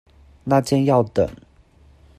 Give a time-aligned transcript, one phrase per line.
[0.45, 1.29] 那間要等